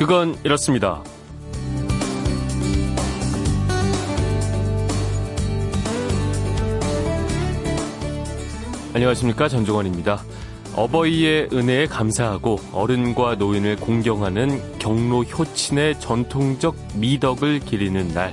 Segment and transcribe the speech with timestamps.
[0.00, 1.02] 그건 이렇습니다.
[8.94, 10.22] 안녕하십니까 전종원입니다.
[10.74, 18.32] 어버이의 은혜에 감사하고 어른과 노인을 공경하는 경로 효친의 전통적 미덕을 기리는 날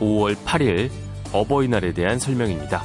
[0.00, 0.90] 5월 8일
[1.32, 2.82] 어버이날에 대한 설명입니다.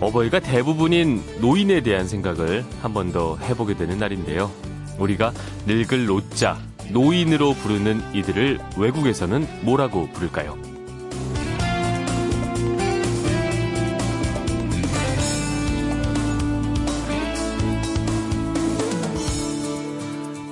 [0.00, 4.50] 어버이가 대부분인 노인에 대한 생각을 한 번 더 해보게 되는 날인데요.
[4.98, 5.32] 우리가
[5.66, 6.58] 늙을 노자,
[6.92, 10.56] 노인으로 부르는 이들을 외국에서는 뭐라고 부를까요?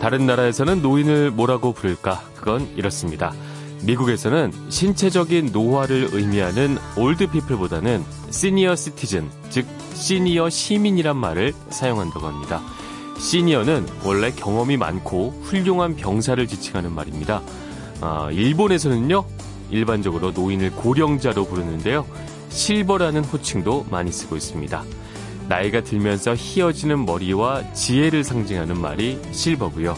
[0.01, 2.23] 다른 나라에서는 노인을 뭐라고 부를까?
[2.35, 3.35] 그건 이렇습니다.
[3.83, 12.63] 미국에서는 신체적인 노화를 의미하는 old people보다는 senior citizen, 즉 시니어 시민이란 말을 사용한다고 합니다.
[13.21, 17.43] 시니어는 원래 경험이 많고 훌륭한 병사를 지칭하는 말입니다.
[18.01, 19.25] 아, 일본에서는요,
[19.71, 22.07] 일반적으로 노인을 고령자로 부르는데요.
[22.49, 24.83] 실버라는 호칭도 많이 쓰고 있습니다.
[25.49, 29.97] 나이가 들면서 희어지는 머리와 지혜를 상징하는 말이 실버고요.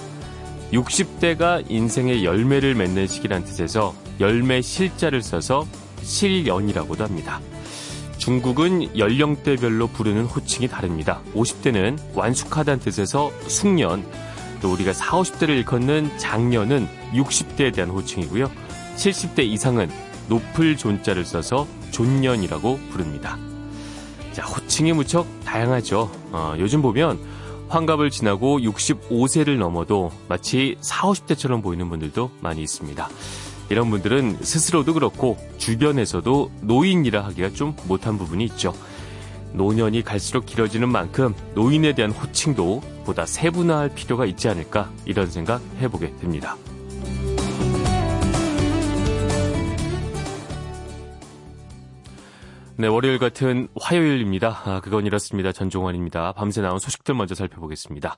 [0.73, 5.67] 60대가 인생의 열매를 맺는 시기란 뜻에서 열매 실자를 써서
[6.03, 7.41] 실연이라고도 합니다.
[8.23, 11.21] 중국은 연령대별로 부르는 호칭이 다릅니다.
[11.35, 14.07] 50대는 완숙하다는 뜻에서 숙년,
[14.61, 18.49] 또 우리가 40, 50대를 일컫는 장년은 60대에 대한 호칭이고요.
[18.95, 19.91] 70대 이상은
[20.29, 23.37] 높을 존자를 써서 존년이라고 부릅니다.
[24.31, 26.09] 자, 호칭이 무척 다양하죠.
[26.31, 27.19] 어, 요즘 보면
[27.71, 33.09] 환갑을 지나고 65세를 넘어도 마치 40, 50대처럼 보이는 분들도 많이 있습니다.
[33.73, 38.75] 이런 분들은 스스로도 그렇고 주변에서도 노인이라 하기가 좀 못한 부분이 있죠.
[39.55, 46.15] 노년이 갈수록 길어지는 만큼 노인에 대한 호칭도 보다 세분화할 필요가 있지 않을까 이런 생각 해보게
[46.21, 46.59] 됩니다.
[52.77, 54.63] 네, 월요일 같은 화요일입니다.
[54.65, 55.53] 아, 그건 이렇습니다.
[55.53, 56.33] 전종환입니다.
[56.33, 58.17] 밤새 나온 소식들 먼저 살펴보겠습니다.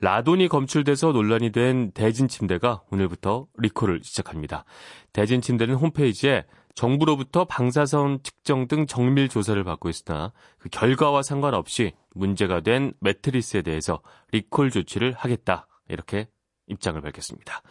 [0.00, 4.66] 라돈이 검출돼서 논란이 된 대진 침대가 오늘부터 리콜을 시작합니다.
[5.14, 6.44] 대진 침대는 홈페이지에
[6.74, 14.02] 정부로부터 방사선 측정 등 정밀 조사를 받고 있으나 그 결과와 상관없이 문제가 된 매트리스에 대해서
[14.32, 15.66] 리콜 조치를 하겠다.
[15.88, 16.28] 이렇게
[16.66, 17.62] 입장을 밝혔습니다.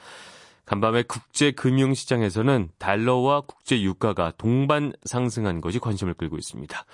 [0.66, 6.85] 간밤에 국제 금융 시장에서는 달러와 국제 유가가 동반 상승한 것이 관심을 끌고 있습니다.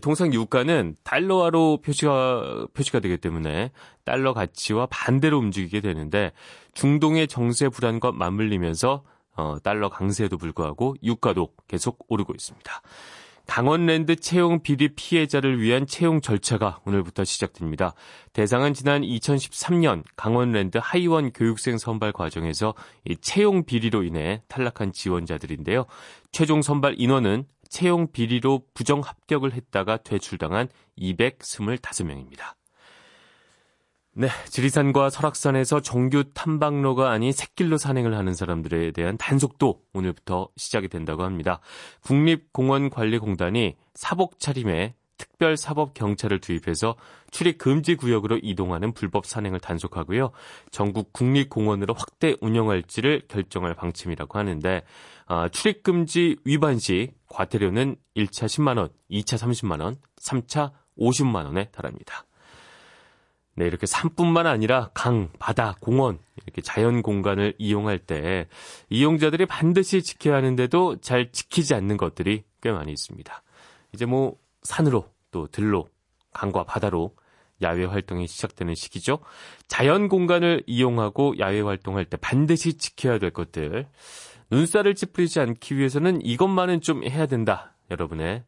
[0.00, 3.70] 통상 유가는 달러화로 표시가 표시가 되기 때문에
[4.04, 6.32] 달러 가치와 반대로 움직이게 되는데
[6.72, 9.02] 중동의 정세 불안과 맞물리면서
[9.36, 12.82] 어, 달러 강세에도 불구하고 유가도 계속 오르고 있습니다.
[13.48, 17.94] 강원랜드 채용 비리 피해자를 위한 채용 절차가 오늘부터 시작됩니다.
[18.34, 22.74] 대상은 지난 2013년 강원랜드 하이원 교육생 선발 과정에서
[23.22, 25.86] 채용 비리로 인해 탈락한 지원자들인데요.
[26.30, 32.57] 최종 선발 인원은 채용 비리로 부정 합격을 했다가 퇴출당한 225명입니다.
[34.20, 41.22] 네, 지리산과 설악산에서 정규 탐방로가 아닌 샛길로 산행을 하는 사람들에 대한 단속도 오늘부터 시작이 된다고
[41.22, 41.60] 합니다.
[42.02, 46.96] 국립공원관리공단이 사복 차림에 특별 사법 경찰을 투입해서
[47.30, 50.32] 출입 금지 구역으로 이동하는 불법 산행을 단속하고요.
[50.72, 54.82] 전국 국립공원으로 확대 운영할지를 결정할 방침이라고 하는데
[55.26, 61.70] 아, 출입 금지 위반 시 과태료는 1차 10만 원, 2차 30만 원, 3차 50만 원에
[61.70, 62.24] 달합니다.
[63.58, 68.46] 네, 이렇게 산뿐만 아니라 강, 바다, 공원, 이렇게 자연 공간을 이용할 때
[68.88, 73.42] 이용자들이 반드시 지켜야 하는데도 잘 지키지 않는 것들이 꽤 많이 있습니다.
[73.92, 75.88] 이제 뭐 산으로 또 들로
[76.32, 77.16] 강과 바다로
[77.60, 79.18] 야외 활동이 시작되는 시기죠.
[79.66, 83.88] 자연 공간을 이용하고 야외 활동할 때 반드시 지켜야 될 것들.
[84.52, 87.74] 눈살을 찌푸리지 않기 위해서는 이것만은 좀 해야 된다.
[87.90, 88.44] 여러분의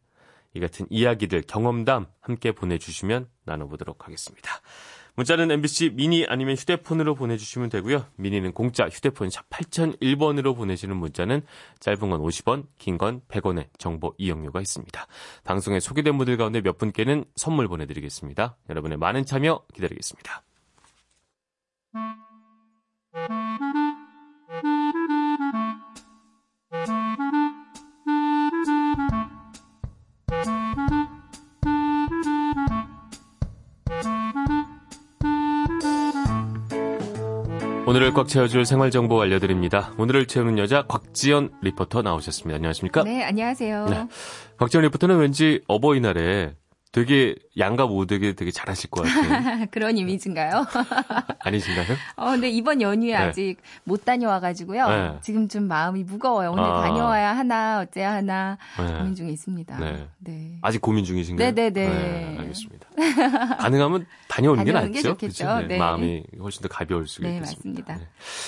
[0.54, 4.50] 이 같은 이야기들, 경험담 함께 보내주시면 나눠보도록 하겠습니다.
[5.16, 8.06] 문자는 MBC 미니 아니면 휴대폰으로 보내주시면 되고요.
[8.16, 11.42] 미니는 공짜, 휴대폰 샵 8001번으로 보내시는 문자는
[11.80, 15.06] 짧은 건 50원, 긴 건 100원의 정보 이용료가 있습니다.
[15.44, 18.56] 방송에 소개된 분들 가운데 몇 분께는 선물 보내드리겠습니다.
[18.68, 20.42] 여러분의 많은 참여 기다리겠습니다.
[37.90, 39.90] 오늘을 꽉 채워줄 생활정보 알려드립니다.
[39.98, 42.54] 오늘을 채우는 여자 곽지연 리포터 나오셨습니다.
[42.54, 43.02] 안녕하십니까?
[43.02, 43.86] 네, 안녕하세요.
[43.86, 44.06] 네.
[44.58, 46.52] 곽지연 리포터는 왠지 어버이날에
[46.92, 49.66] 되게 양가 모두에게 되게 잘하실 것 같아요.
[49.70, 50.66] 그런 이미지인가요?
[51.38, 51.96] 아니신가요?
[52.16, 53.16] 어, 근데 이번 연휴에 네.
[53.16, 54.88] 아직 못 다녀와가지고요.
[54.88, 55.18] 네.
[55.22, 56.50] 지금 좀 마음이 무거워요.
[56.50, 56.82] 오늘 아.
[56.82, 58.98] 다녀와야 하나, 어째야 하나 네.
[58.98, 59.78] 고민 중에 있습니다.
[59.78, 60.08] 네.
[60.18, 60.58] 네.
[60.62, 61.52] 아직 고민 중이신가요?
[61.52, 61.88] 네네네.
[61.88, 62.88] 네, 알겠습니다.
[63.58, 64.90] 가능하면 다녀오는 게 낫죠.
[64.92, 65.60] 게 좋겠죠.
[65.68, 65.78] 네.
[65.78, 67.94] 마음이 훨씬 더 가벼울 수 있겠습니다.
[67.94, 67.98] 네, 맞습니다.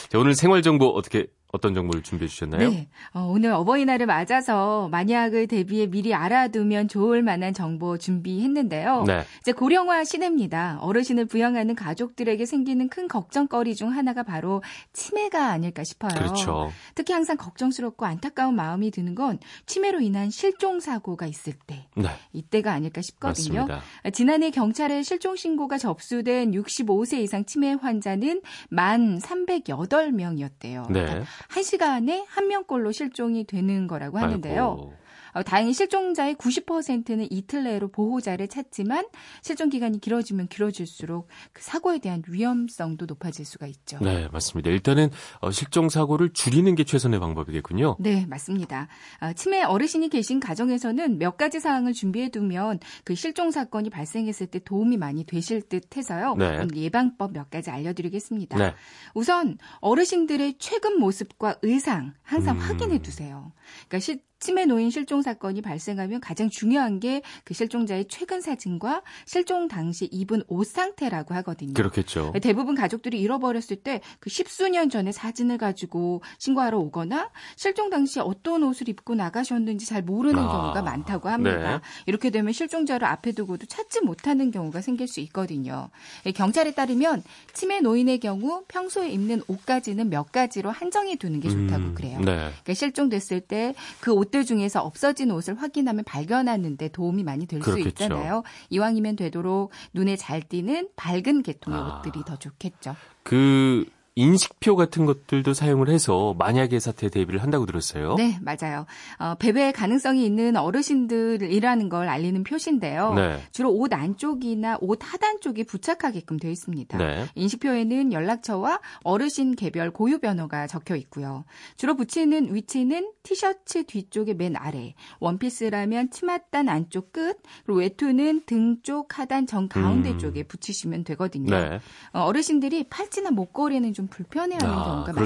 [0.09, 2.71] 자, 오늘 생활 정보 어떻게 어떤 정보를 준비해 주셨나요?
[2.71, 2.89] 네.
[3.13, 9.05] 어, 오늘 어버이날을 맞아서 만약을 대비해 미리 알아두면 좋을 만한 정보 준비했는데요.
[9.07, 9.25] 네.
[9.41, 10.79] 이제 고령화 시대입니다.
[10.81, 14.63] 어르신을 부양하는 가족들에게 생기는 큰 걱정거리 중 하나가 바로
[14.95, 16.13] 치매가 아닐까 싶어요.
[16.15, 16.73] 그렇죠.
[16.95, 21.87] 특히 항상 걱정스럽고 안타까운 마음이 드는 건 치매로 인한 실종 사고가 있을 때.
[21.95, 22.09] 네.
[22.33, 23.67] 이때가 아닐까 싶거든요.
[23.67, 23.83] 맞습니다.
[24.15, 28.41] 지난해 경찰에 실종 신고가 접수된 65세 이상 치매 환자는
[28.71, 30.91] 만 308명이었대요.
[30.91, 31.05] 네.
[31.05, 34.63] 그러니까 한 시간에 한 명꼴로 실종이 되는 거라고 하는데요.
[34.63, 35.02] 아이고.
[35.35, 39.07] 어, 다행히 실종자의 90%는 이틀 내로 보호자를 찾지만
[39.41, 43.99] 실종 기간이 길어지면 길어질수록 그 사고에 대한 위험성도 높아질 수가 있죠.
[44.01, 44.71] 네, 맞습니다.
[44.71, 47.97] 일단은 어, 실종 사고를 줄이는 게 최선의 방법이겠군요.
[47.99, 48.89] 네, 맞습니다.
[49.21, 54.59] 어, 치매 어르신이 계신 가정에서는 몇 가지 사항을 준비해 두면 그 실종 사건이 발생했을 때
[54.59, 56.35] 도움이 많이 되실 듯 해서요.
[56.37, 56.67] 네.
[56.75, 58.59] 예방법 몇 가지 알려드리겠습니다.
[58.59, 58.75] 네.
[59.15, 62.61] 우선 어르신들의 최근 모습과 의상 항상 음.
[62.61, 63.53] 확인해 두세요.
[63.89, 69.69] 그러니까 시, 치매 노인 실종 사건이 발생하면 가장 중요한 게 그 실종자의 최근 사진과 실종
[69.69, 71.75] 당시 입은 옷 상태라고 하거든요.
[71.75, 72.33] 그렇겠죠.
[72.43, 78.89] 대부분 가족들이 잃어버렸을 때 그 십수년 전에 사진을 가지고 신고하러 오거나 실종 당시 어떤 옷을
[78.89, 81.79] 입고 나가셨는지 잘 모르는 아, 경우가 많다고 합니다.
[81.79, 81.81] 네.
[82.07, 85.91] 이렇게 되면 실종자를 앞에 두고도 찾지 못하는 경우가 생길 수 있거든요.
[86.27, 87.23] 예, 경찰에 따르면
[87.53, 92.19] 치매 노인의 경우 평소에 입는 옷까지는 몇 가지로 한정해 두는 게 좋다고 음, 그래요.
[92.19, 92.25] 네.
[92.65, 97.79] 그러니까 실종됐을 때 그 옷 옷들 중에서 없어진 옷을 확인하면 발견하는데 도움이 많이 될 수
[97.79, 98.43] 있잖아요.
[98.71, 101.99] 이왕이면 되도록 눈에 잘 띄는 밝은 계통의 아.
[101.99, 102.97] 옷들이 더 좋겠죠.
[103.23, 103.85] 그
[104.15, 108.15] 인식표 같은 것들도 사용을 해서 만약의 사태에 대비를 한다고 들었어요.
[108.17, 108.85] 네, 맞아요.
[109.19, 113.15] 어, 배배 가능성이 있는 어르신들이라는 걸 알리는 표시인데요.
[113.15, 113.41] 네.
[113.53, 116.99] 주로 옷 안쪽이나 옷 하단 쪽에 부착하게끔 되어 있습니다.
[116.99, 117.27] 네.
[117.35, 121.45] 인식표에는 연락처와 어르신 개별 고유 번호가 적혀 있고요.
[121.77, 129.19] 주로 붙이는 위치는 티셔츠 뒤쪽의 맨 아래, 원피스라면 치맛단 안쪽 끝, 그리고 외투는 등 쪽
[129.19, 130.19] 하단 정 가운데 음.
[130.19, 131.57] 쪽에 붙이시면 되거든요.
[131.57, 131.81] 네.
[132.13, 135.25] 어, 어르신들이 팔찌나 목걸이는 좀좀 불편해하는 아, 경우가 많이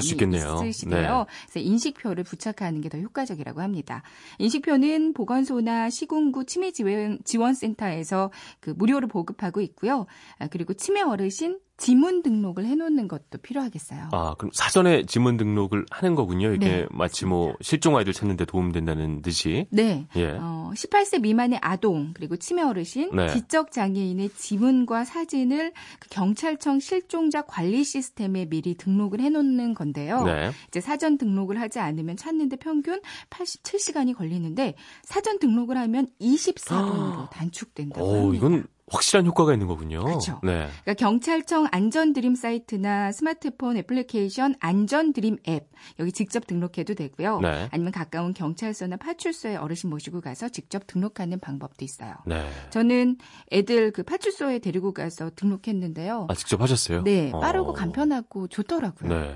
[0.69, 1.17] 있으시대요.
[1.17, 1.25] 네.
[1.49, 4.01] 그래서 인식표를 부착하는 게 더 효과적이라고 합니다.
[4.39, 8.31] 인식표는 보건소나 시군구 치매 지원, 센터에서
[8.61, 10.05] 그 무료로 보급하고 있고요.
[10.39, 14.09] 아, 그리고 치매 어르신 지문 등록을 해놓는 것도 필요하겠어요.
[14.11, 16.51] 아, 그럼 사전에 지문 등록을 하는 거군요.
[16.53, 19.67] 이게 네, 마치 뭐 실종 아이들 찾는데 도움된다는 듯이.
[19.69, 20.07] 네.
[20.15, 20.37] 예.
[20.41, 23.27] 어, 18세 미만의 아동 그리고 치매 어르신, 네.
[23.29, 30.23] 지적 장애인의 지문과 사진을 그 경찰청 실종자 관리 시스템에 미리 등록을 해놓는 건데요.
[30.23, 30.51] 네.
[30.67, 34.73] 이제 사전 등록을 하지 않으면 찾는데 평균 87시간이 걸리는데
[35.03, 38.37] 사전 등록을 하면 24분으로 단축된다고 오, 합니다.
[38.37, 40.03] 이건 확실한 효과가 있는 거군요.
[40.03, 40.39] 그렇죠.
[40.43, 40.67] 네.
[40.83, 45.69] 그러니까 경찰청 안전드림 사이트나 스마트폰 애플리케이션 안전드림 앱
[45.99, 47.39] 여기 직접 등록해도 되고요.
[47.41, 47.67] 네.
[47.71, 52.15] 아니면 가까운 경찰서나 파출소에 어르신 모시고 가서 직접 등록하는 방법도 있어요.
[52.25, 52.49] 네.
[52.69, 53.17] 저는
[53.51, 56.27] 애들 그 파출소에 데리고 가서 등록했는데요.
[56.29, 57.03] 아 직접 하셨어요?
[57.03, 57.73] 네, 빠르고 어...
[57.73, 59.09] 간편하고 좋더라고요.
[59.09, 59.35] 네.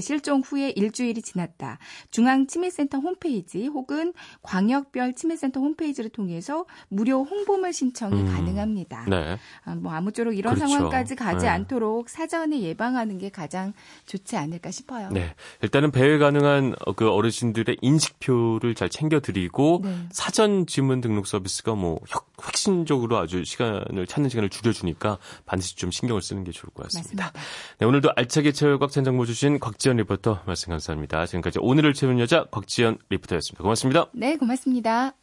[0.00, 1.78] 실종 후에 일주일이 지났다.
[2.10, 9.06] 중앙치매센터 홈페이지 혹은 광역별 치매센터 홈페이지를 통해서 무료 홍보물 신청이 음, 가능합니다.
[9.08, 9.38] 네.
[9.64, 10.72] 아, 뭐 아무쪼록 이런 그렇죠.
[10.72, 11.48] 상황까지 가지 네.
[11.48, 13.72] 않도록 사전에 예방하는 게 가장
[14.06, 15.10] 좋지 않을까 싶어요.
[15.10, 15.34] 네.
[15.62, 19.96] 일단은 배회 가능한 그 어르신들의 인식표를 잘 챙겨드리고 네.
[20.10, 26.22] 사전 지문 등록 서비스가 뭐 혁 신적으로 아주 시간을 찾는 시간을 줄여주니까 반드시 좀 신경을
[26.22, 27.26] 쓰는 게 좋을 것 같습니다.
[27.26, 27.32] 맞습니다.
[27.78, 31.26] 네, 오늘도 알차게 채울 꽉찬 정보 주신 곽지연 리포터 말씀 감사합니다.
[31.26, 33.62] 지금까지 오늘을 채우는 여자 곽지연 리포터였습니다.
[33.62, 34.06] 고맙습니다.
[34.12, 35.14] 네, 고맙습니다.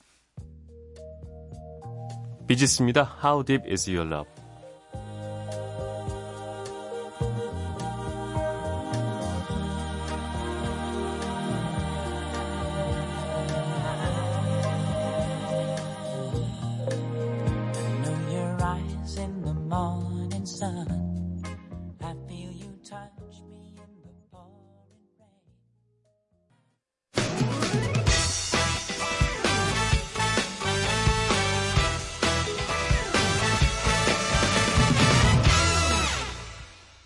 [2.47, 3.17] 비지스입니다.
[3.23, 4.32] How deep is your love?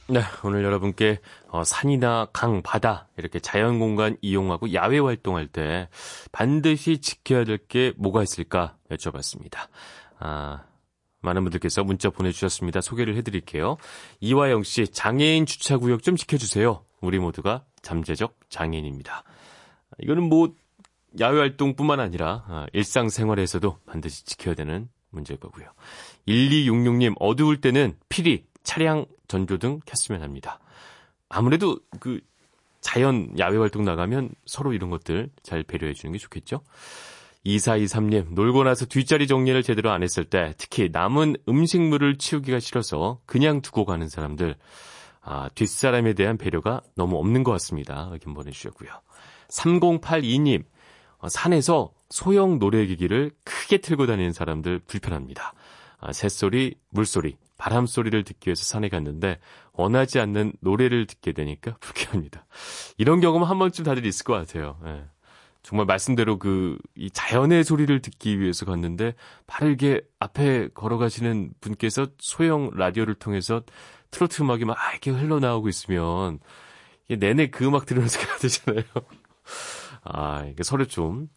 [0.09, 5.89] 네, 오늘 여러분께 어, 산이나 강, 바다 이렇게 자연 공간 이용하고 야외 활동할 때
[6.31, 9.67] 반드시 지켜야 될 게 뭐가 있을까 여쭤봤습니다.
[10.19, 10.63] 아,
[11.21, 12.79] 많은 분들께서 문자 보내주셨습니다.
[12.79, 13.75] 소개를 해드릴게요.
[14.21, 16.85] 이화영 씨, 장애인 주차구역 좀 지켜주세요.
[17.01, 19.23] 우리 모두가 잠재적 장애인입니다.
[19.99, 20.53] 이거는 뭐
[21.19, 25.67] 야외 활동뿐만 아니라 아, 일상생활에서도 반드시 지켜야 되는 문제일 거고요.
[26.29, 30.59] 1266님, 어두울 때는 필히 차량 전조등 켰으면 합니다.
[31.29, 32.19] 아무래도 그
[32.81, 36.61] 자연 야외 활동 나가면 서로 이런 것들 잘 배려해 주는 게 좋겠죠?
[37.45, 43.61] 2423님, 놀고 나서 뒷자리 정리를 제대로 안 했을 때, 특히 남은 음식물을 치우기가 싫어서 그냥
[43.61, 44.57] 두고 가는 사람들,
[45.21, 48.09] 아, 뒷사람에 대한 배려가 너무 없는 것 같습니다.
[48.11, 48.89] 의견 보내주셨고요.
[49.47, 50.65] 3082님,
[51.19, 55.53] 어, 산에서 소형 노래기기를 크게 틀고 다니는 사람들 불편합니다.
[55.99, 59.39] 아, 새소리, 물소리, 바람 소리를 듣기 위해서 산에 갔는데
[59.73, 62.45] 원하지 않는 노래를 듣게 되니까 불쾌합니다.
[62.97, 64.77] 이런 경험은 한 번쯤 다들 있을 것 같아요.
[64.85, 65.05] 예.
[65.67, 69.15] 정말 말씀대로 그, 이 자연의 소리를 듣기 위해서 갔는데,
[69.47, 73.63] 바로 이게 앞에 걸어가시는 분께서 소형 라디오를 통해서
[74.11, 76.39] 트로트 음악이 막 이렇게 흘러나오고 있으면,
[77.09, 78.83] 내내 그 음악 들으면서 가야 되잖아요.
[80.09, 81.27] 아, 이게 서로 좀,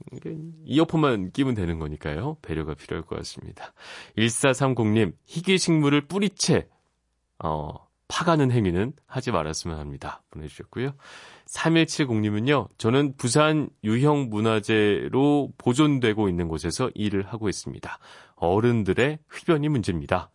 [0.64, 2.36] 이어폰만 끼면 되는 거니까요.
[2.40, 3.72] 배려가 필요할 것 같습니다.
[4.16, 6.68] 1430님, 희귀식물을 뿌리채,
[7.42, 10.22] 어, 파가는 행위는 하지 말았으면 합니다.
[10.30, 10.94] 보내주셨고요.
[11.46, 17.98] 3170님은요, 저는 부산 유형 문화재로 보존되고 있는 곳에서 일을 하고 있습니다.
[18.36, 20.30] 어른들의 흡연이 문제입니다.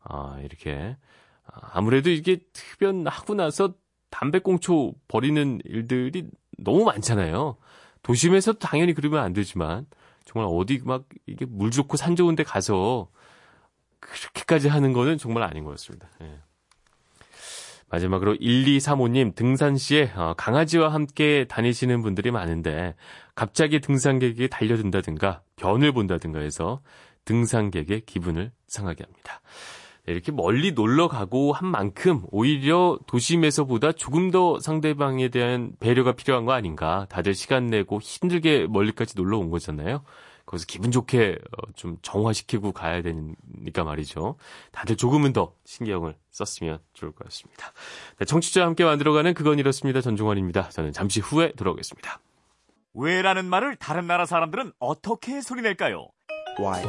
[0.00, 0.96] 아, 이렇게.
[1.44, 3.74] 아무래도 이게 흡연하고 나서
[4.10, 6.26] 담배꽁초 버리는 일들이
[6.56, 7.56] 너무 많잖아요.
[8.02, 9.86] 도심에서 당연히 그러면 안 되지만
[10.24, 13.08] 정말 어디 막 이게 물 좋고 산 좋은 데 가서
[14.00, 16.08] 그렇게까지 하는 거는 정말 아닌 것 같습니다.
[16.22, 16.40] 예.
[17.88, 22.94] 마지막으로 1235님 등산 시에 어, 강아지와 함께 다니시는 분들이 많은데
[23.34, 26.82] 갑자기 등산객이 달려든다든가 변을 본다든가 해서
[27.24, 29.40] 등산객의 기분을 상하게 합니다.
[30.06, 36.44] 네, 이렇게 멀리 놀러 가고 한 만큼 오히려 도심에서보다 조금 더 상대방에 대한 배려가 필요한
[36.44, 37.06] 거 아닌가.
[37.10, 40.04] 다들 시간 내고 힘들게 멀리까지 놀러 온 거잖아요.
[40.46, 44.36] 거기서 기분 좋게 어, 좀 정화시키고 가야 되니까 말이죠.
[44.70, 47.72] 다들 조금은 더 신경을 썼으면 좋을 것 같습니다.
[48.20, 50.00] 네, 청취자와 함께 만들어가는 그건 이렇습니다.
[50.00, 50.68] 전종환입니다.
[50.68, 52.20] 저는 잠시 후에 돌아오겠습니다.
[52.94, 56.06] 왜라는 말을 다른 나라 사람들은 어떻게 소리낼까요?
[56.60, 56.84] Why?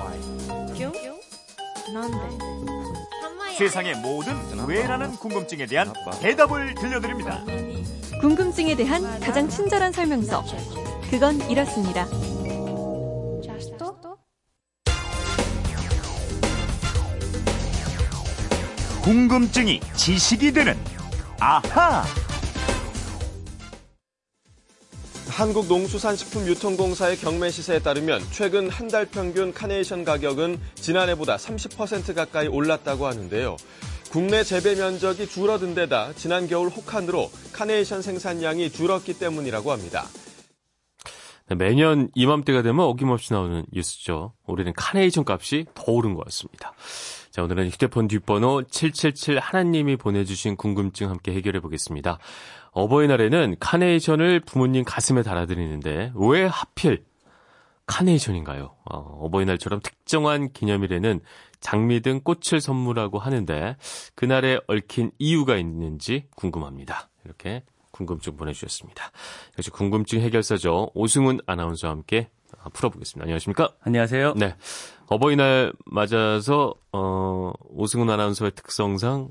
[0.77, 0.91] 큐?
[1.91, 2.76] 난데.
[3.57, 4.35] 세상의 모든
[4.67, 7.43] 왜라는 궁금증에 대한 대답을 들려드립니다.
[8.21, 10.43] 궁금증에 대한 가장 친절한 설명서.
[11.09, 12.05] 그건 이렇습니다.
[19.01, 20.77] 궁금증이 지식이 되는
[21.39, 22.03] 아하.
[25.37, 33.57] 한국농수산식품유통공사의 경매 시세에 따르면 최근 한 달 평균 카네이션 가격은 지난해보다 30% 가까이 올랐다고 하는데요.
[34.09, 40.05] 국내 재배 면적이 줄어든 데다 지난 겨울 혹한으로 카네이션 생산량이 줄었기 때문이라고 합니다.
[41.49, 44.33] 네, 매년 이맘때가 되면 어김없이 나오는 뉴스죠.
[44.47, 46.73] 올해는 카네이션 값이 더 오른 것 같습니다.
[47.29, 52.17] 자, 오늘은 휴대폰 뒷번호 777 하나님이 보내주신 궁금증 함께 해결해 보겠습니다.
[52.71, 57.05] 어버이날에는 카네이션을 부모님 가슴에 달아드리는데 왜 하필
[57.87, 58.75] 카네이션인가요?
[58.85, 61.21] 어, 버이날처럼 특정한 기념일에는
[61.59, 63.77] 장미 등 꽃을 선물하고 하는데
[64.13, 67.09] 그날에 얽힌 이유가 있는지 궁금합니다.
[67.25, 69.11] 이렇게 궁금증 보내주셨습니다.
[69.57, 70.91] 역시 궁금증 해결사죠.
[70.93, 72.29] 오승훈 아나운서와 함께
[72.73, 73.23] 풀어보겠습니다.
[73.23, 73.69] 안녕하십니까?
[73.81, 74.33] 안녕하세요.
[74.35, 74.55] 네.
[75.07, 79.29] 어버이날 맞아서, 어, 오승훈 아나운서의 특성상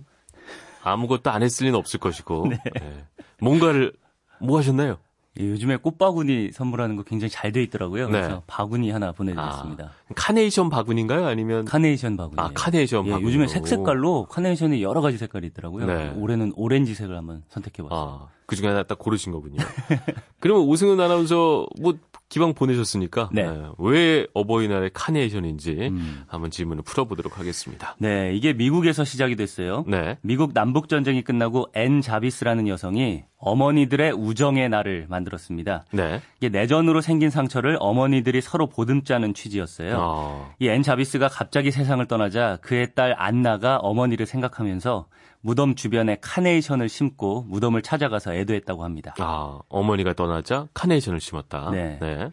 [0.87, 2.59] 아무것도 안 했을 리는 없을 것이고, 네.
[2.75, 3.05] 네.
[3.41, 3.93] 뭔가를,
[4.41, 4.99] 뭐 하셨나요?
[5.39, 8.07] 예, 요즘에 꽃바구니 선물하는 거 굉장히 잘 돼 있더라고요.
[8.07, 8.13] 네.
[8.13, 9.85] 그래서 바구니 하나 보내드렸습니다.
[9.85, 11.27] 아, 카네이션 바구니인가요?
[11.27, 12.41] 아니면 카네이션 바구니?
[12.41, 13.27] 아 카네이션 예, 바구니.
[13.29, 15.87] 요즘에 색 색깔로 카네이션이 여러 가지 색깔이 있더라고요.
[15.87, 16.13] 네.
[16.17, 18.01] 올해는 오렌지색을 한번 선택해봤어요.
[18.23, 19.57] 아, 그 중에 하나 딱 고르신 거군요.
[20.41, 21.95] 그러면 오승훈 아나운서 뭐
[22.29, 23.45] 기왕 보내셨으니까 네.
[23.45, 23.69] 네.
[23.79, 26.25] 왜 어버이날의 카네이션인지 음.
[26.27, 27.97] 한번 질문을 풀어보도록 하겠습니다.
[27.99, 29.85] 네, 이게 미국에서 시작이 됐어요.
[29.87, 30.19] 네.
[30.23, 35.85] 미국 남북 전쟁이 끝나고 앤 자비스라는 여성이 어머니들의 우정의 날을 만들었습니다.
[35.93, 36.21] 네.
[36.39, 39.97] 이게 내전으로 생긴 상처를 어머니들이 서로 보듬자는 취지였어요.
[39.99, 40.55] 어.
[40.59, 45.07] 이 앤 자비스가 갑자기 세상을 떠나자 그의 딸 안나가 어머니를 생각하면서
[45.41, 49.15] 무덤 주변에 카네이션을 심고 무덤을 찾아가서 애도했다고 합니다.
[49.19, 51.71] 아, 어머니가 떠나자 카네이션을 심었다.
[51.71, 51.99] 네.
[52.01, 52.31] 네.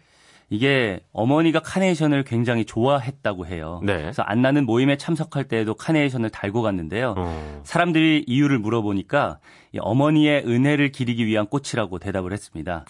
[0.54, 3.82] 이게 어머니가 카네이션을 굉장히 좋아했다고 해요.
[3.82, 3.98] 네.
[3.98, 7.16] 그래서 안나는 모임에 참석할 때에도 카네이션을 달고 갔는데요.
[7.18, 7.62] 어.
[7.64, 9.40] 사람들이 이유를 물어보니까
[9.80, 12.86] 어머니의 은혜를 기리기 위한 꽃이라고 대답을 했습니다.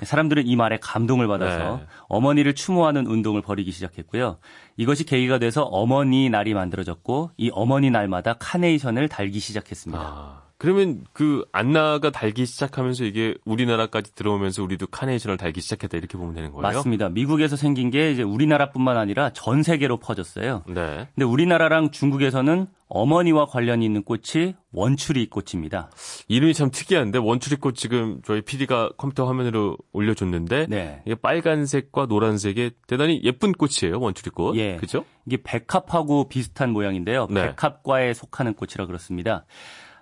[0.00, 1.86] 사람들은 이 말에 감동을 받아서 네.
[2.08, 4.38] 어머니를 추모하는 운동을 벌이기 시작했고요.
[4.76, 10.00] 이것이 계기가 돼서 어머니 날이 만들어졌고 이 어머니 날마다 카네이션을 달기 시작했습니다.
[10.00, 10.47] 아.
[10.58, 16.50] 그러면 그 안나가 달기 시작하면서 이게 우리나라까지 들어오면서 우리도 카네이션을 달기 시작했다 이렇게 보면 되는
[16.50, 16.62] 거예요?
[16.62, 17.08] 맞습니다.
[17.08, 20.64] 미국에서 생긴 게 이제 우리나라뿐만 아니라 전 세계로 퍼졌어요.
[20.66, 21.06] 네.
[21.14, 25.90] 근데 우리나라랑 중국에서는 어머니와 관련이 있는 꽃이 원추리 꽃입니다.
[26.26, 31.02] 이름이 참 특이한데 원추리 꽃 지금 저희 PD가 컴퓨터 화면으로 올려줬는데 네.
[31.06, 34.56] 이게 빨간색과 노란색의 대단히 예쁜 꽃이에요 원추리 꽃.
[34.56, 34.76] 예.
[34.76, 35.04] 그죠?
[35.24, 37.28] 이게 백합하고 비슷한 모양인데요.
[37.30, 37.54] 네.
[37.54, 39.44] 백합과에 속하는 꽃이라 그렇습니다.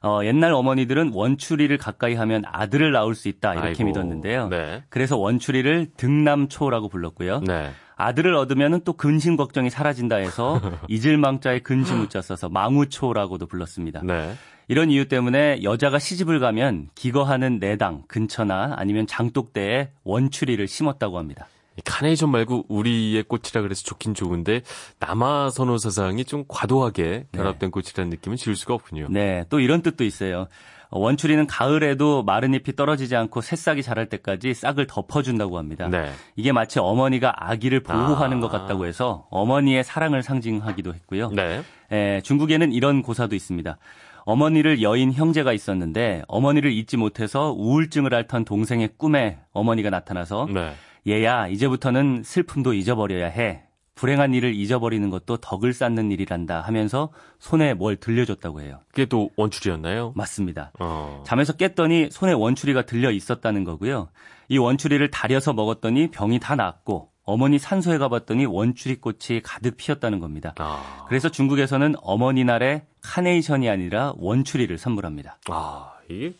[0.06, 4.48] 어, 옛날 어머니들은 원추리를 가까이 하면 아들을 낳을 수 있다 이렇게 아이고, 믿었는데요.
[4.48, 4.84] 네.
[4.88, 7.40] 그래서 원추리를 등남초라고 불렀고요.
[7.40, 7.70] 네.
[7.96, 14.02] 아들을 얻으면 또 근심 걱정이 사라진다 해서 이질망자에 근심무자 써서 망우초라고도 불렀습니다.
[14.04, 14.34] 네.
[14.68, 21.48] 이런 이유 때문에 여자가 시집을 가면 기거하는 내당 근처나 아니면 장독대에 원추리를 심었다고 합니다.
[21.84, 24.62] 카네이션 말고 우리의 꽃이라 그래서 좋긴 좋은데
[24.98, 27.26] 남아 선호 사상이 좀 과도하게 네.
[27.32, 27.70] 결합된 네.
[27.70, 29.08] 꽃이라는 느낌은 지울 수가 없군요.
[29.10, 30.48] 네, 또 이런 뜻도 있어요.
[30.90, 35.88] 원추리는 가을에도 마른 잎이 떨어지지 않고 새싹이 자랄 때까지 싹을 덮어준다고 합니다.
[35.88, 36.10] 네.
[36.36, 38.40] 이게 마치 어머니가 아기를 보호하는 아.
[38.40, 41.30] 것 같다고 해서 어머니의 사랑을 상징하기도 했고요.
[41.30, 41.62] 네.
[41.90, 43.78] 에, 중국에는 이런 고사도 있습니다.
[44.24, 50.72] 어머니를 여인 형제가 있었는데 어머니를 잊지 못해서 우울증을 앓던 동생의 꿈에 어머니가 나타나서 네.
[51.06, 53.62] 얘야, 이제부터는 슬픔도 잊어버려야 해.
[53.94, 58.80] 불행한 일을 잊어버리는 것도 덕을 쌓는 일이란다 하면서 손에 뭘 들려줬다고 해요.
[58.90, 60.12] 그게 또 원추리였나요?
[60.14, 60.70] 맞습니다.
[60.78, 61.22] 어.
[61.24, 64.08] 잠에서 깼더니 손에 원추리가 들려 있었다는 거고요.
[64.48, 70.54] 이 원추리를 다려서 먹었더니 병이 다 나았고 어머니 산소에 가봤더니 원추리 꽃이 가득 피었다는 겁니다.
[70.58, 71.06] 아.
[71.08, 75.38] 그래서 중국에서는 어머니 날에 카네이션이 아니라 원추리를 선물합니다.
[75.48, 76.34] 아, 이게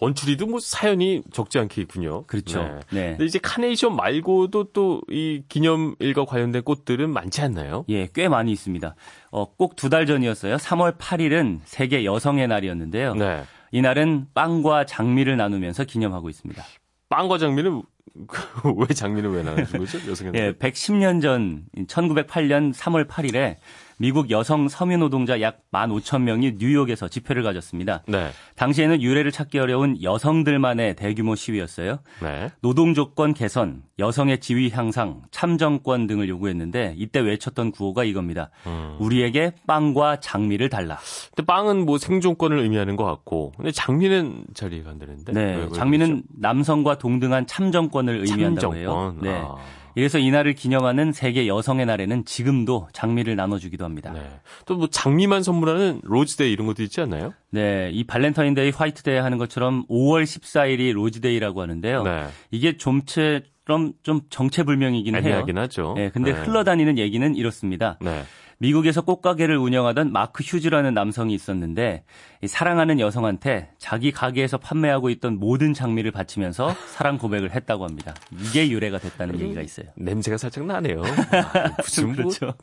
[0.00, 2.24] 원추리도 뭐 사연이 적지 않게 있군요.
[2.24, 2.62] 그렇죠.
[2.62, 2.80] 네.
[2.90, 3.08] 네.
[3.10, 7.84] 근데 이제 카네이션 말고도 또 이 기념일과 관련된 꽃들은 많지 않나요?
[7.88, 8.94] 예, 꽤 많이 있습니다.
[9.30, 10.56] 어, 꼭 두 달 전이었어요.
[10.56, 13.14] 3월 8일은 세계 여성의 날이었는데요.
[13.14, 13.44] 네.
[13.70, 16.62] 이날은 빵과 장미를 나누면서 기념하고 있습니다.
[17.08, 17.82] 빵과 장미는
[18.76, 19.98] 왜 장미는 왜 나누신 거죠?
[20.10, 20.42] 여성의 날?
[20.42, 23.56] 예, 110년 전 1908년 3월 8일에
[24.02, 28.02] 미국 여성 서민 노동자 약 15,000명이 뉴욕에서 집회를 가졌습니다.
[28.08, 28.30] 네.
[28.56, 32.00] 당시에는 유례를 찾기 어려운 여성들만의 대규모 시위였어요.
[32.20, 32.50] 네.
[32.62, 38.50] 노동 조건 개선, 여성의 지위 향상, 참정권 등을 요구했는데 이때 외쳤던 구호가 이겁니다.
[38.66, 38.96] 음.
[38.98, 40.98] 우리에게 빵과 장미를 달라.
[41.36, 45.32] 근데 빵은 뭐 생존권을 의미하는 것 같고, 근데 장미는 잘 이해가 안 되는데.
[45.32, 46.24] 네, 장미는?
[46.40, 49.16] 남성과 동등한 참정권을 의미한다고 해요.
[49.22, 49.30] 네.
[49.30, 49.54] 아.
[49.94, 54.12] 이래서 이날을 기념하는 세계 여성의 날에는 지금도 장미를 나눠주기도 합니다.
[54.12, 54.20] 네.
[54.66, 57.32] 또 뭐 장미만 선물하는 로즈데이 이런 것도 있지 않나요?
[57.50, 62.02] 네, 이 발렌타인데이, 화이트데이 하는 것처럼 5월 14일이 로즈데이라고 하는데요.
[62.02, 62.26] 네.
[62.50, 65.22] 이게 좀처럼 좀 정체불명이긴 해요.
[65.22, 65.94] 애매하긴 하죠.
[65.96, 66.40] 네, 근데 네.
[66.40, 67.98] 흘러다니는 얘기는 이렇습니다.
[68.00, 68.22] 네.
[68.62, 72.04] 미국에서 꽃가게를 운영하던 마크 휴즈라는 남성이 있었는데
[72.46, 78.14] 사랑하는 여성한테 자기 가게에서 판매하고 있던 모든 장미를 바치면서 사랑 고백을 했다고 합니다.
[78.40, 79.86] 이게 유래가 됐다는 얘기가 있어요.
[79.96, 81.02] 냄새가 살짝 나네요.
[81.02, 82.54] 아, 무슨 뭐 그렇죠.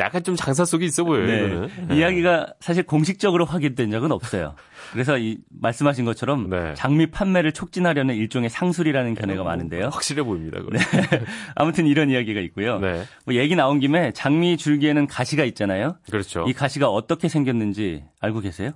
[0.00, 1.68] 약간 좀 장사 속이 있어 보여요.
[1.88, 1.96] 네.
[1.96, 4.56] 이야기가 사실 공식적으로 확인된 적은 없어요.
[4.92, 6.74] 그래서 이 말씀하신 것처럼 네.
[6.74, 9.88] 장미 판매를 촉진하려는 일종의 상술이라는 견해가 많은데요.
[9.88, 10.60] 확실해 보입니다.
[10.70, 10.78] 네.
[11.54, 12.78] 아무튼 이런 이야기가 있고요.
[12.78, 13.04] 네.
[13.24, 15.96] 뭐 얘기 나온 김에 장미 줄기에는 가시가 있잖아요.
[16.10, 16.44] 그렇죠.
[16.48, 18.72] 이 가시가 어떻게 생겼는지 알고 계세요?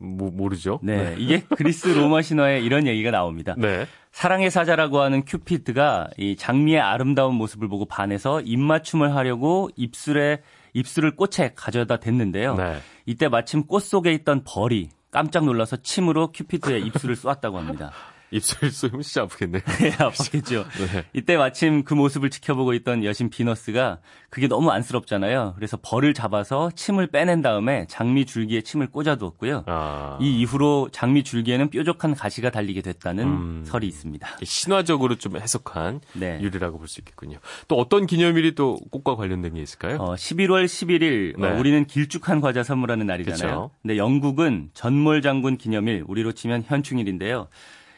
[0.00, 0.80] 모, 모르죠.
[0.82, 1.16] 네, 네.
[1.18, 3.54] 이게 그리스 로마 신화에 이런 얘기가 나옵니다.
[3.58, 3.86] 네.
[4.12, 10.40] 사랑의 사자라고 하는 큐피드가 이 장미의 아름다운 모습을 보고 반해서 입맞춤을 하려고 입술에
[10.74, 12.54] 입술을 꽃에 가져다 댔는데요.
[12.54, 12.78] 네.
[13.06, 17.92] 이때 마침 꽃 속에 있던 벌이 깜짝 놀라서 침으로 큐피드의 입술을 쏘았다고 합니다.
[18.30, 19.62] 입술 쏘면 진짜 아프겠네요.
[19.80, 20.64] 네, 아팠겠죠.
[20.92, 21.04] 네.
[21.14, 25.54] 이때 마침 그 모습을 지켜보고 있던 여신 비너스가 그게 너무 안쓰럽잖아요.
[25.56, 29.64] 그래서 벌을 잡아서 침을 빼낸 다음에 장미 줄기에 침을 꽂아두었고요.
[29.66, 30.18] 아.
[30.20, 33.62] 이 이후로 장미 줄기에는 뾰족한 가시가 달리게 됐다는 음.
[33.64, 34.28] 설이 있습니다.
[34.42, 36.38] 신화적으로 좀 해석한 네.
[36.42, 37.38] 유래라고 볼 수 있겠군요.
[37.68, 39.96] 또 어떤 기념일이 또 꽃과 관련된 게 있을까요?
[39.98, 41.48] 어, 11월 11일 네.
[41.48, 43.36] 어, 우리는 길쭉한 과자 선물하는 날이잖아요.
[43.38, 43.70] 그쵸?
[43.82, 47.48] 근데 영국은 전몰 장병 기념일, 우리로 치면 현충일인데요.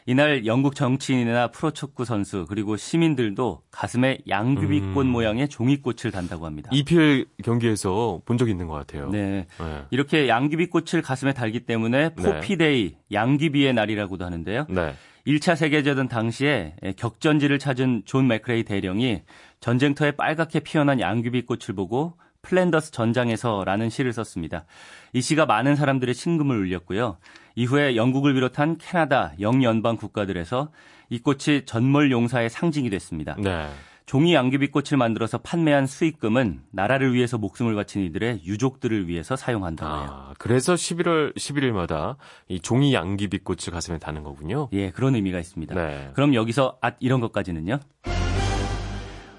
[0.05, 5.11] 이날 영국 정치인이나 프로축구 선수 그리고 시민들도 가슴에 양귀비꽃 음.
[5.11, 6.69] 모양의 종이꽃을 단다고 합니다.
[6.73, 9.09] EPL 경기에서 본적 있는 것 같아요.
[9.09, 9.47] 네.
[9.59, 9.83] 네.
[9.91, 12.23] 이렇게 양귀비꽃을 가슴에 달기 때문에 네.
[12.23, 12.97] Poppy Day, 네.
[13.11, 14.65] 양귀비의 날이라고도 하는데요.
[14.69, 14.93] 네.
[15.27, 19.21] 1차 세계대전 당시에 격전지를 찾은 존 맥크레이 대령이
[19.59, 24.65] 전쟁터에 빨갛게 피어난 양귀비꽃을 보고 플랜더스 전장에서라는 시를 썼습니다.
[25.13, 27.17] 이 시가 많은 사람들의 심금을 울렸고요.
[27.55, 30.69] 이후에 영국을 비롯한 캐나다, 영연방 국가들에서
[31.09, 33.35] 이 꽃이 전몰 용사의 상징이 됐습니다.
[33.37, 33.67] 네.
[34.05, 40.07] 종이 양귀비꽃을 만들어서 판매한 수익금은 나라를 위해서 목숨을 바친 이들의 유족들을 위해서 사용한다고 해요.
[40.09, 42.17] 아, 그래서 11월 11일마다
[42.49, 44.67] 이 종이 양귀비꽃을 가슴에 다는 거군요.
[44.73, 45.75] 예, 그런 의미가 있습니다.
[45.75, 46.09] 네.
[46.13, 47.79] 그럼 여기서 앗 이런 것까지는요?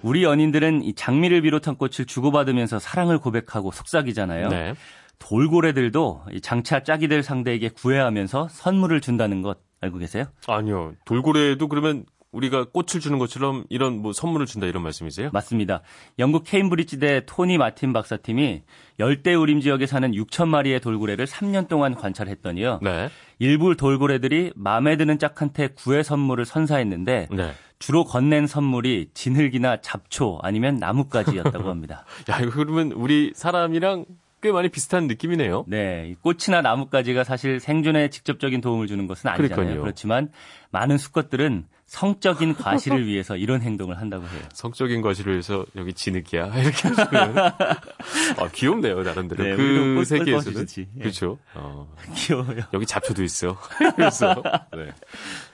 [0.03, 4.49] 우리 연인들은 이 장미를 비롯한 꽃을 주고받으면서 사랑을 고백하고 속삭이잖아요.
[4.49, 4.75] 네.
[5.19, 10.25] 돌고래들도 장차 짝이 될 상대에게 구애하면서 선물을 준다는 것 알고 계세요?
[10.47, 10.95] 아니요.
[11.05, 15.31] 돌고래도 그러면 우리가 꽃을 주는 것처럼 이런 뭐 선물을 준다 이런 말씀이세요?
[15.33, 15.83] 맞습니다.
[16.19, 18.63] 영국 케임브리지대 토니 마틴 박사팀이
[18.99, 22.81] 열대 우림 지역에 사는 6천 마리의 돌고래를 3년 동안 관찰했더니요.
[22.83, 23.11] 네.
[23.39, 27.53] 일부 돌고래들이 마음에 드는 짝한테 구애 선물을 선사했는데 네.
[27.83, 32.05] 주로 건넨 선물이 진흙이나 잡초 아니면 나뭇가지였다고 합니다.
[32.31, 34.05] 야, 이거 그러면 우리 사람이랑
[34.41, 35.65] 꽤 많이 비슷한 느낌이네요.
[35.67, 36.15] 네.
[36.21, 39.57] 꽃이나 나뭇가지가 사실 생존에 직접적인 도움을 주는 것은 아니잖아요.
[39.57, 39.83] 그러니까요.
[39.83, 40.31] 그렇지만
[40.71, 44.41] 많은 수컷들은 성적인 과실을 위해서 이런 행동을 한다고 해요.
[44.55, 51.01] 성적인 과실을 위해서 여기 진흙이야 이렇게 하시면 아, 귀엽네요 나름대로 네, 그 세계에서는 예.
[51.01, 51.39] 그렇죠.
[51.55, 51.95] 어.
[52.17, 52.63] 귀여워요.
[52.73, 53.59] 여기 잡초도 있어.
[53.95, 54.91] 그래서 네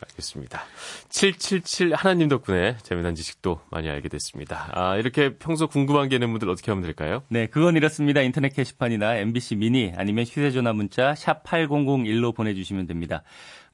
[0.00, 0.62] 알겠습니다.
[1.08, 4.70] 777 하나님 덕분에 재미난 지식도 많이 알게 됐습니다.
[4.72, 7.24] 아 이렇게 평소 궁금한 게 있는 분들 어떻게 하면 될까요?
[7.30, 8.20] 네 그건 이렇습니다.
[8.20, 13.24] 인터넷 게시판이나 MBC 미니 아니면 휴대전화 문자 샵 8001로 보내주시면 됩니다.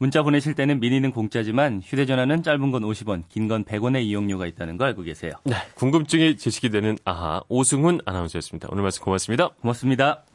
[0.05, 4.85] 문자 보내실 때는 미니는 공짜지만 휴대전화는 짧은 건 50원, 긴 건 100원의 이용료가 있다는 거
[4.85, 5.33] 알고 계세요.
[5.45, 8.69] 네, 궁금증이 제시이 되는 아하 오승훈 아나운서였습니다.
[8.71, 9.49] 오늘 말씀 고맙습니다.
[9.63, 10.34] 고맙습니다.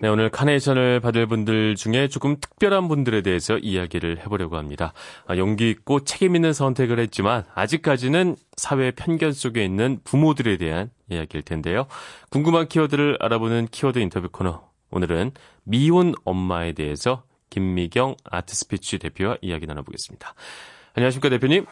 [0.00, 4.92] 네, 오늘 카네이션을 받을 분들 중에 조금 특별한 분들에 대해서 이야기를 해보려고 합니다.
[5.26, 11.42] 아, 용기 있고 책임 있는 선택을 했지만 아직까지는 사회 편견 속에 있는 부모들에 대한 이야기일
[11.42, 11.86] 텐데요.
[12.30, 14.68] 궁금한 키워드를 알아보는 키워드 인터뷰 코너.
[14.92, 15.32] 오늘은
[15.64, 20.32] 미혼 엄마에 대해서 김미경 아트스피치 대표와 이야기 나눠보겠습니다.
[20.94, 21.66] 안녕하십니까 대표님?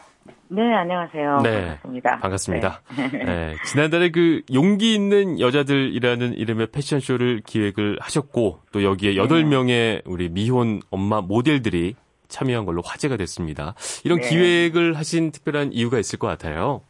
[0.49, 1.41] 네, 안녕하세요.
[1.43, 2.19] 네, 반갑습니다.
[2.19, 2.81] 반갑습니다.
[2.95, 3.25] 네.
[3.25, 10.01] 네, 지난달에 그 용기 있는 여자들이라는 이름의 패션쇼를 기획을 하셨고 또 여기에 8명의 네.
[10.05, 11.95] 우리 미혼 엄마 모델들이
[12.29, 13.75] 참여한 걸로 화제가 됐습니다.
[14.03, 14.29] 이런 네.
[14.29, 16.81] 기획을 하신 특별한 이유가 있을 것 같아요.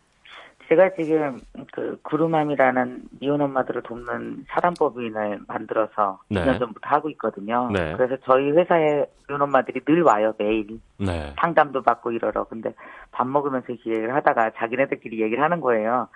[0.68, 1.40] 제가 지금
[1.72, 6.42] 그 구루맘이라는 미혼 엄마들을 돕는 사단법인을 만들어서 네.
[6.42, 7.70] 2년 전부터 하고 있거든요.
[7.72, 7.94] 네.
[7.96, 11.34] 그래서 저희 회사에 미혼 엄마들이 늘 와요 매일 네.
[11.40, 12.44] 상담도 받고 이러러.
[12.46, 12.74] 근데
[13.12, 16.10] 밥 먹으면서 기획을 하다가 자기네들끼리 얘기를 하는 거예요.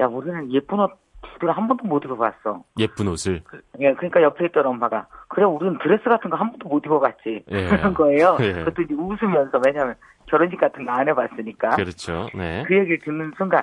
[0.00, 0.92] 야 우리는 예쁜 옷
[1.36, 2.62] 우리가 한 번도 못 입어봤어.
[2.78, 3.42] 예쁜 옷을.
[3.44, 7.44] 그, 예, 그러니까 옆에 있던 엄마가 그래 우리는 드레스 같은 거 한 번도 못 입어봤지.
[7.48, 7.66] 예.
[7.68, 8.36] 그런 거예요.
[8.40, 8.52] 예.
[8.54, 9.94] 그것도 이제 웃으면서 왜냐면
[10.26, 11.70] 결혼식 같은 거 안 해봤으니까.
[11.70, 12.28] 그렇죠.
[12.34, 12.64] 네.
[12.66, 13.62] 그 얘기를 듣는 순간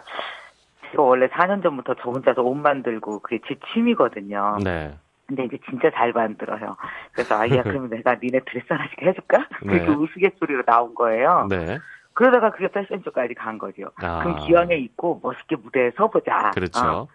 [0.92, 4.58] 제가 원래 4년 전부터 저 혼자서 옷 만들고 그게 제 취미거든요.
[4.64, 4.98] 네.
[5.28, 6.78] 근데 이제 진짜 잘 만들어요.
[7.12, 9.48] 그래서 아이야 그러면 내가 니네 드레스 하나씩 해줄까?
[9.64, 9.80] 네.
[9.80, 11.48] 그게 우스갯소리로 나온 거예요.
[11.50, 11.80] 네.
[12.14, 13.84] 그러다가 그게 패션쇼까지 간 거죠.
[13.98, 14.20] 아.
[14.24, 16.52] 그럼 기왕에 입고 멋있게 무대에 서보자.
[16.54, 16.80] 그렇죠.
[16.86, 17.08] 어.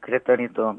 [0.00, 0.76] 그랬더니 또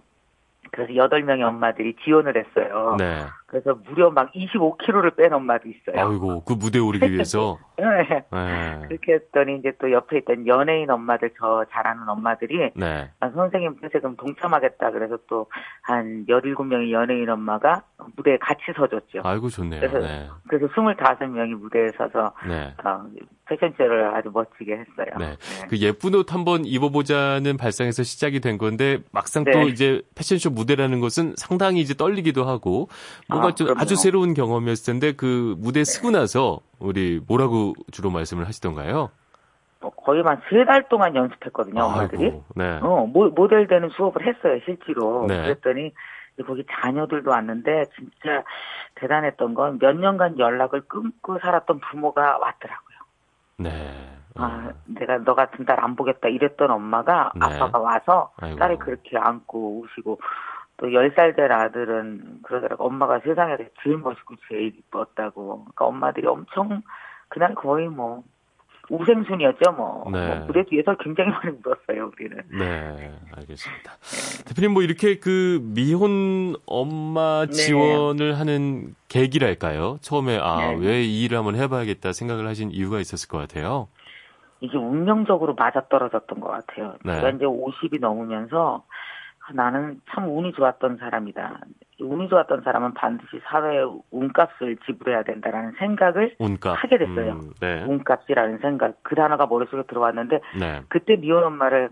[0.71, 2.95] 그래서 8명의 엄마들이 지원을 했어요.
[2.97, 3.25] 네.
[3.51, 6.07] 그래서 무려 막 25kg를 뺀 엄마도 있어요.
[6.07, 7.59] 아이고, 그 무대에 오르기 위해서?
[7.77, 8.23] 네.
[8.31, 8.87] 네.
[8.87, 13.09] 그렇게 했더니 이제 또 옆에 있던 연예인 엄마들, 저 잘하는 엄마들이, 네.
[13.19, 14.91] 아, 선생님 그럼 동참하겠다.
[14.91, 15.45] 그래서 또
[15.83, 17.83] 한 17명의 연예인 엄마가
[18.15, 19.21] 무대에 같이 서줬죠.
[19.23, 19.79] 아이고, 좋네요.
[19.81, 20.29] 그래서, 네.
[20.47, 22.73] 그래서 25명이 무대에 서서, 네.
[22.83, 23.03] 어,
[23.45, 25.17] 패션쇼를 아주 멋지게 했어요.
[25.19, 25.35] 네.
[25.35, 25.67] 네.
[25.69, 29.65] 그 예쁜 옷 한번 입어보자는 발상에서 시작이 된 건데, 막상 또 네.
[29.65, 32.87] 이제 패션쇼 무대라는 것은 상당히 이제 떨리기도 하고,
[33.41, 38.47] 뭔가 아, 좀 아주 새로운 경험이었을 텐데 그 무대 쓰고 나서 우리 뭐라고 주로 말씀을
[38.47, 39.09] 하시던가요?
[39.81, 42.33] 어, 거의 한 세 달 동안 연습했거든요, 엄마들이.
[42.55, 42.79] 네.
[42.81, 45.25] 어, 모, 델 되는 수업을 했어요, 실제로.
[45.27, 45.41] 네.
[45.41, 45.91] 그랬더니
[46.45, 48.43] 거기 자녀들도 왔는데 진짜
[48.95, 52.97] 대단했던 건 몇 년간 연락을 끊고 살았던 부모가 왔더라고요.
[53.57, 54.07] 네.
[54.35, 54.73] 아, 어.
[54.85, 57.45] 내가 너 같은 딸 안 보겠다 이랬던 엄마가 네.
[57.45, 58.57] 아빠가 와서 아이고.
[58.57, 60.19] 딸이 그렇게 안고 우시고
[60.81, 65.59] 또 10살 된 아들은 그러더라고 엄마가 세상에서 제일 멋있고 제일 이뻤다고.
[65.59, 66.81] 그러니까 엄마들이 엄청
[67.29, 68.23] 그날 거의 뭐
[68.89, 70.09] 우생순이었죠, 뭐.
[70.11, 70.27] 네.
[70.27, 72.35] 뭐 무대 뒤에서 굉장히 많이 울었어요, 우리는.
[72.49, 73.91] 네, 알겠습니다.
[73.93, 74.43] 네.
[74.45, 77.51] 대표님, 뭐 이렇게 그 미혼 엄마 네.
[77.51, 78.35] 지원을 네.
[78.35, 79.97] 하는 계기랄까요?
[80.01, 80.77] 처음에, 아, 네.
[80.79, 83.87] 왜이 일을 한번 해봐야겠다 생각을 하신 이유가 있었을 것 같아요.
[84.59, 86.95] 이게 운명적으로 맞아떨어졌던 것 같아요.
[87.05, 87.15] 네.
[87.15, 88.83] 제가 이제 50이 넘으면서
[89.53, 91.59] 나는 참 운이 좋았던 사람이다.
[91.99, 96.75] 운이 좋았던 사람은 반드시 사회에 운값을 지불해야 된다라는 생각을 운값.
[96.83, 97.33] 하게 됐어요.
[97.33, 97.83] 음, 네.
[97.83, 98.95] 운값이라는 생각.
[99.03, 100.81] 그 단어가 머릿속에 들어왔는데 네.
[100.89, 101.89] 그때 미혼 엄마를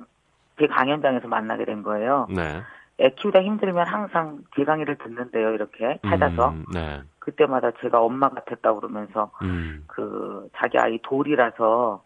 [0.59, 2.27] 제 강연장에서 만나게 된 거예요.
[2.29, 2.61] 네.
[3.01, 6.49] 애 키우다 힘들면 항상 제 강의를 듣는데요, 이렇게 찾아서.
[6.49, 7.01] 음, 네.
[7.19, 9.83] 그때마다 제가 엄마 같았다 그러면서 음.
[9.87, 12.03] 그 자기 아이 돌이라서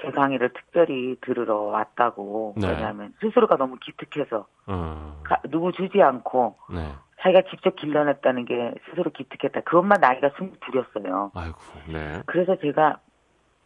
[0.00, 2.54] 제 강의를 특별히 들으러 왔다고.
[2.56, 2.68] 네.
[2.68, 5.20] 왜냐하면 스스로가 너무 기특해서 어.
[5.24, 6.92] 가, 누구 주지 않고 네.
[7.20, 9.60] 자기가 직접 길러냈다는 게 스스로 기특했다.
[9.62, 11.30] 그것만 나이가 22였어요.
[11.34, 11.58] 아이고,
[11.92, 12.22] 네.
[12.26, 12.98] 그래서 제가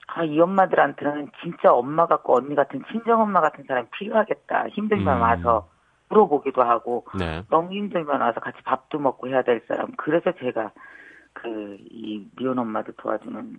[0.07, 4.69] 아, 이 엄마들한테는 진짜 엄마 같고 언니 같은 친정 엄마 같은 사람이 필요하겠다.
[4.69, 5.21] 힘들면 음.
[5.21, 5.69] 와서
[6.09, 7.43] 물어보기도 하고 네.
[7.51, 9.93] 너무 힘들면 와서 같이 밥도 먹고 해야 될 사람.
[9.97, 10.73] 그래서 제가
[11.33, 13.59] 그 이 미혼 엄마도 도와주는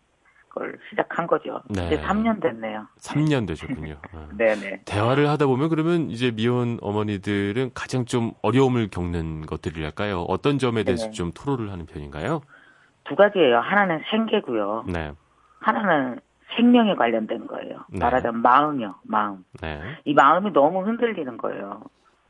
[0.50, 1.62] 걸 시작한 거죠.
[1.70, 1.88] 네.
[1.88, 2.88] 이제 3년 됐네요.
[3.00, 3.96] 3년 되셨군요.
[4.38, 4.82] 네네.
[4.86, 10.22] 대화를 하다 보면 그러면 이제 미혼 어머니들은 가장 좀 어려움을 겪는 것들이랄까요?
[10.28, 11.14] 어떤 점에 대해서 네네.
[11.14, 12.42] 좀 토로를 하는 편인가요?
[13.06, 13.60] 두 가지예요.
[13.60, 14.86] 하나는 생계고요.
[14.88, 15.12] 네.
[15.60, 16.20] 하나는
[16.56, 17.86] 생명에 관련된 거예요.
[17.90, 18.00] 네.
[18.00, 19.44] 말하자면 마음이요, 마음.
[19.62, 19.82] 네.
[20.06, 21.84] 이 마음이 너무 흔들리는 거예요.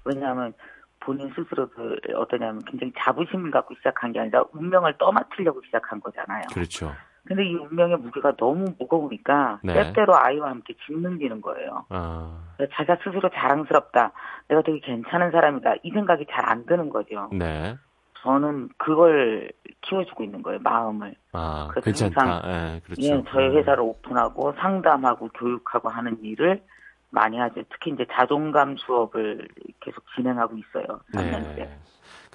[0.05, 0.53] 왜냐하면
[0.99, 6.43] 본인 스스로도 어떠냐면 굉장히 자부심을 갖고 시작한 게 아니라 운명을 떠맡으려고 시작한 거잖아요.
[6.53, 6.93] 그렇죠.
[7.29, 9.73] 근데 이 운명의 무게가 너무 무거우니까 네.
[9.73, 11.85] 때때로 아이와 함께 짓눌리는 거예요.
[11.89, 12.39] 아.
[12.73, 14.11] 자기가 스스로 자랑스럽다.
[14.47, 15.75] 내가 되게 괜찮은 사람이다.
[15.83, 17.29] 이 생각이 잘 안 드는 거죠.
[17.31, 17.75] 네.
[18.23, 21.13] 저는 그걸 키워주고 있는 거예요, 마음을.
[21.33, 22.19] 아, 그래서 괜찮다.
[22.19, 23.01] 항상 예, 그렇죠.
[23.03, 23.57] 예, 저희 음.
[23.57, 26.63] 회사를 오픈하고 상담하고 교육하고 하는 일을
[27.11, 27.61] 많이 하죠.
[27.69, 29.47] 특히 이제 자존감 수업을
[29.81, 30.99] 계속 진행하고 있어요.
[31.13, 31.55] 3년째.
[31.55, 31.77] 네.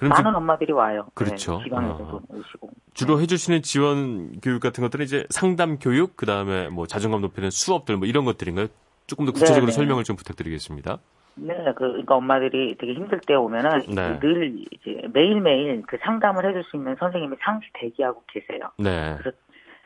[0.01, 1.07] 많은 좀, 엄마들이 와요.
[1.13, 1.57] 그렇죠.
[1.59, 2.21] 네, 지방에서도 어.
[2.29, 2.69] 오시고.
[2.93, 7.97] 주로 해주시는 지원 교육 같은 것들은 이제 상담 교육, 그 다음에 뭐 자존감 높이는 수업들
[7.97, 8.67] 뭐 이런 것들인가요?
[9.07, 9.71] 조금 더 구체적으로 네네.
[9.71, 10.97] 설명을 좀 부탁드리겠습니다.
[11.35, 14.19] 네, 그, 그러니까 엄마들이 되게 힘들 때 오면은 네.
[14.19, 18.71] 늘 이제 매일매일 그 상담을 해줄 수 있는 선생님이 상시 대기하고 계세요.
[18.77, 19.15] 네.
[19.19, 19.37] 그래서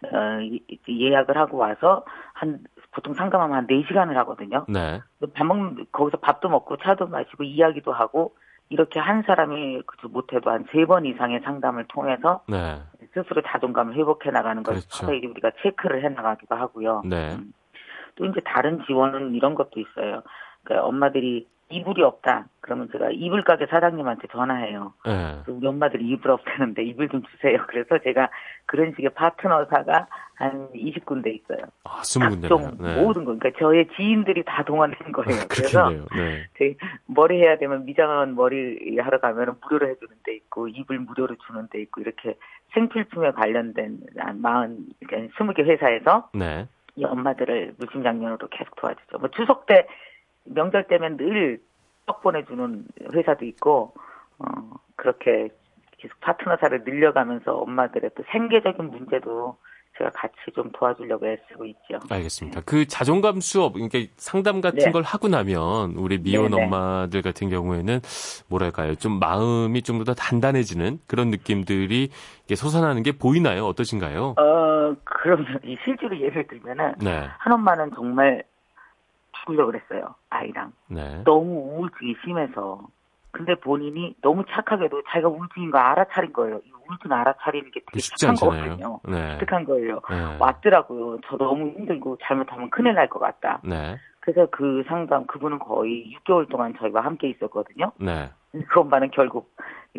[0.04, 0.40] 어,
[0.88, 2.60] 예약을 하고 와서 한
[2.92, 4.66] 보통 상담하면 한 4시간을 하거든요.
[4.70, 5.02] 네.
[5.34, 8.36] 밥 먹는 거기서 밥도 먹고 차도 마시고 이야기도 하고
[8.70, 12.80] 이렇게 한 사람이 못해도 한 세 번 이상의 상담을 통해서 네.
[13.14, 14.88] 스스로 자존감을 회복해 나가는 걸 그렇죠.
[14.90, 17.02] 서서히 우리가 체크를 해 나가기도 하고요.
[17.06, 17.36] 네.
[17.36, 17.52] 음.
[18.16, 20.22] 또 이제 다른 지원은 이런 것도 있어요.
[20.64, 22.48] 그러니까 엄마들이 이불이 없다.
[22.62, 24.94] 그러면 제가 이불 가게 사장님한테 전화해요.
[25.06, 25.40] 네.
[25.48, 27.60] 우리 엄마들이 이불 없다는데 이불 좀 주세요.
[27.68, 28.30] 그래서 제가
[28.66, 31.60] 그런 식의 파트너사가 한 20군데 있어요.
[31.84, 32.50] 아, 20군데.
[32.50, 33.02] 각 네.
[33.02, 33.36] 모든 거.
[33.36, 35.42] 그러니까 저의 지인들이 다 동원된 거예요.
[35.50, 36.48] 그래서 네.
[36.58, 41.68] 제 머리 해야 되면 미장원 머리 하러 가면 무료로 해주는 데 있고 이불 무료로 주는
[41.70, 42.36] 데 있고 이렇게
[42.74, 46.68] 생필품에 관련된 한 40, 그러니까 20개 회사에서 네.
[46.96, 49.20] 이 엄마들을 물심장년으로 계속 도와주죠.
[49.20, 49.88] 뭐 추석 때
[50.54, 51.60] 명절 때면 늘
[52.10, 53.94] 떡 보내주는 회사도 있고
[54.40, 54.46] 어
[54.96, 55.50] 그렇게
[56.00, 59.56] 계속 파트너사를 늘려가면서 엄마들의 또 생계적인 문제도
[60.00, 62.00] 제가 같이 좀 도와주려고 애쓰고 있죠.
[62.10, 62.62] 알겠습니다.
[62.66, 64.92] 그 자존감 수업, 그러니까 상담 같은 네.
[64.92, 66.64] 걸 하고 나면 우리 미혼 네네.
[66.64, 68.00] 엄마들 같은 경우에는
[68.50, 72.10] 뭐랄까요, 좀 마음이 좀 더 단단해지는 그런 느낌들이
[72.56, 73.66] 솟아나는 게 보이나요?
[73.68, 74.36] 어떠신가요?
[74.40, 77.28] 어, 그러면 실제로 예를 들면은 네.
[77.38, 78.44] 한 엄마는 정말
[79.42, 80.72] 죽으려고 그랬어요 아이랑.
[80.88, 81.22] 네.
[81.24, 82.82] 너무 우울증이 심해서.
[83.32, 86.62] 근데 본인이 너무 착하게도 자기가 우울증인 거 알아차린 거예요.
[86.88, 89.00] 우울증 알아차리는 게 되게 착한 거거든요.
[89.08, 89.38] 네.
[89.40, 90.02] 착한 거예요.
[90.10, 90.38] 네.
[90.40, 91.20] 왔더라고요.
[91.28, 93.60] 저 너무 힘들고 잘못하면 큰일 날 것 같다.
[93.64, 93.98] 네.
[94.32, 97.92] 그래서 그 상담 그분은 거의 6개월 동안 저희와 함께 있었거든요.
[98.00, 98.30] 네.
[98.52, 99.56] 그 엄마는 결국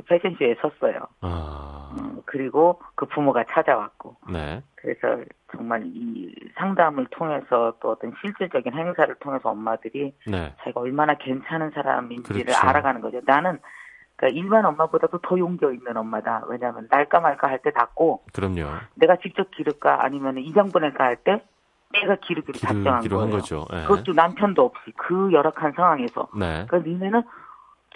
[0.08, 1.00] 패션쇼에 섰어요.
[1.20, 1.96] 아...
[1.98, 4.16] 음, 그리고 그 부모가 찾아왔고.
[4.32, 4.62] 네.
[4.76, 10.54] 그래서 정말 이 상담을 통해서 또 어떤 실질적인 행사를 통해서 엄마들이 네.
[10.60, 12.66] 자기가 얼마나 괜찮은 사람인지를 그렇죠.
[12.68, 13.20] 알아가는 거죠.
[13.26, 13.58] 나는
[14.14, 16.44] 그러니까 일반 엄마보다도 더 용기 있는 엄마다.
[16.46, 18.26] 왜냐하면 날까 말까 할때 닫고.
[18.32, 18.62] 그럼요.
[18.94, 21.42] 내가 직접 기를까 아니면 이장 보낼까 할 때
[21.92, 23.30] 내가 기르기로 기르, 작정한 거예요.
[23.30, 23.66] 거죠.
[23.70, 23.82] 네.
[23.82, 26.28] 그것도 남편도 없이 그 열악한 상황에서.
[26.38, 26.64] 네.
[26.68, 27.22] 그러니까 니네는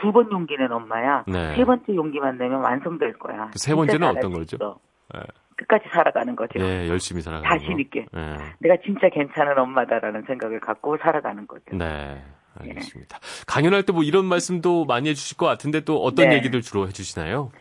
[0.00, 1.24] 두 번 용기 낸 엄마야.
[1.28, 1.54] 네.
[1.54, 3.50] 세 번째 용기만 내면 완성될 거야.
[3.54, 4.78] 세 번째는 어떤 거죠?
[5.14, 5.20] 네.
[5.56, 6.58] 끝까지 살아가는 거죠.
[6.58, 8.06] 네, 열심히 살아가는 자신 있게.
[8.12, 8.36] 네.
[8.58, 11.64] 내가 진짜 괜찮은 엄마다라는 생각을 갖고 살아가는 거죠.
[11.76, 12.20] 네.
[12.58, 13.18] 알겠습니다.
[13.18, 13.44] 네.
[13.46, 16.36] 강연할 때 뭐 이런 말씀도 많이 해주실 것 같은데 또 어떤 네.
[16.36, 17.52] 얘기들 주로 해주시나요?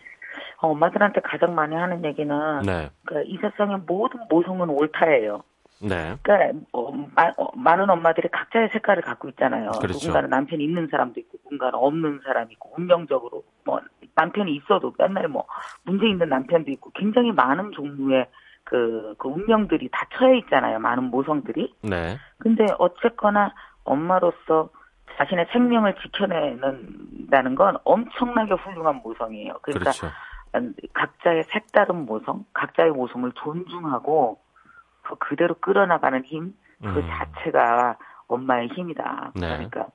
[0.61, 2.89] 어, 엄마들한테 가장 많이 하는 얘기는 네.
[3.05, 5.43] 그러니까 이 세상의 모든 모성은 옳다예요.
[5.83, 6.17] 네.
[6.21, 9.71] 그러니까 어, 마, 어, 많은 엄마들이 각자의 색깔을 갖고 있잖아요.
[9.81, 9.99] 그렇죠.
[9.99, 13.81] 누군가는 남편이 있는 사람도 있고, 누군가는 없는 사람이 있고, 운명적으로 뭐
[14.15, 15.45] 남편이 있어도 맨날 뭐
[15.83, 18.27] 문제 있는 남편도 있고, 굉장히 많은 종류의
[18.63, 20.79] 그, 그 운명들이 다 처해 있잖아요.
[20.79, 21.73] 많은 모성들이.
[21.81, 22.17] 네.
[22.37, 24.69] 근데 어쨌거나 엄마로서
[25.17, 29.59] 자신의 생명을 지켜내는다는 건 엄청나게 훌륭한 모성이에요.
[29.61, 30.07] 그러니까 그렇죠.
[30.93, 34.39] 각자의 색다른 모성, 각자의 모성을 존중하고
[35.03, 37.07] 그 그대로 끌어나가는 힘, 그 음.
[37.07, 39.31] 자체가 엄마의 힘이다.
[39.35, 39.47] 네.
[39.47, 39.87] 그러니까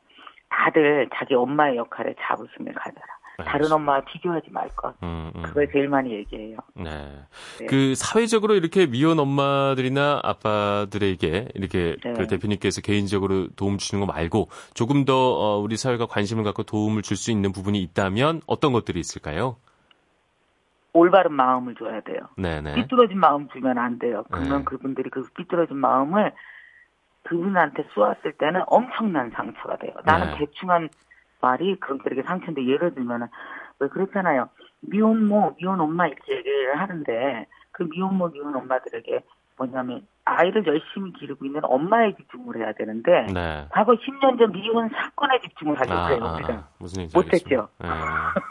[0.48, 3.06] 다들 자기 엄마의 역할에 자부심을 가져라.
[3.46, 4.94] 다른 엄마와 비교하지 말 것.
[5.04, 5.42] 음, 음.
[5.42, 6.56] 그걸 제일 많이 얘기해요.
[6.74, 6.90] 네.
[7.60, 7.66] 네.
[7.66, 12.12] 그 사회적으로 이렇게 미혼 엄마들이나 아빠들에게 이렇게 네.
[12.14, 17.02] 그 대표님께서 개인적으로 도움 주시는 거 말고 조금 더 어, 우리 사회가 관심을 갖고 도움을
[17.02, 19.56] 줄 수 있는 부분이 있다면 어떤 것들이 있을까요?
[20.98, 22.20] 올바른 마음을 줘야 돼요.
[22.36, 22.74] 네네.
[22.74, 24.24] 삐뚤어진 마음 주면 안 돼요.
[24.30, 24.64] 그러면 네.
[24.64, 26.32] 그분들이 그 삐뚤어진 마음을
[27.22, 29.92] 그분한테 쏘았을 때는 엄청난 상처가 돼요.
[30.04, 30.38] 나는 네.
[30.38, 30.88] 대충한
[31.40, 33.28] 말이 그분들에게 상처인데 예를 들면은
[33.78, 34.48] 왜 그렇잖아요.
[34.80, 39.24] 미혼모, 미혼 엄마 이렇게 얘기를 하는데 그 미혼모, 미혼 엄마들에게
[39.56, 43.66] 뭐냐면 아이를 열심히 기르고 있는 엄마에 집중을 해야 되는데 네.
[43.70, 46.18] 과거 10년 전 미혼 사건에 집중을 하려고 아, 해요.
[46.22, 47.68] 아, 우리가 아, 무슨 못했죠.
[47.78, 47.88] 네,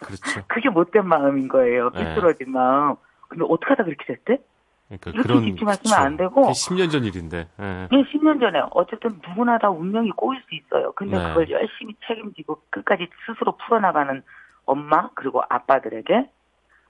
[0.02, 0.42] 그렇죠.
[0.48, 1.92] 그게 못된 마음인 거예요.
[1.92, 2.16] 네.
[2.16, 2.96] 삐뚤어진 마음.
[3.28, 4.40] 근데 어떻게 하다 그렇게 됐대?
[4.88, 5.96] 그러니까 이렇게 그런, 집중하시면 그렇죠.
[5.96, 6.42] 안 되고.
[6.44, 7.48] 10년 전 일인데.
[7.58, 7.88] 네.
[7.92, 8.62] 네, 10년 전에.
[8.72, 10.94] 어쨌든 누구나 다 운명이 꼬일 수 있어요.
[10.94, 11.28] 근데 네.
[11.28, 14.24] 그걸 열심히 책임지고 끝까지 스스로 풀어나가는
[14.66, 16.30] 엄마 그리고 아빠들에게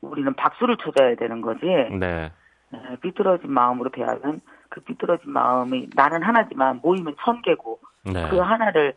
[0.02, 1.66] 우리는 박수를 쳐줘야 되는 거지.
[1.66, 2.32] 네.
[2.70, 8.28] 네, 삐뚤어진 마음으로 대하면 그 삐뚤어진 마음이 나는 하나지만 모이면 천 개고 네.
[8.30, 8.94] 그 하나를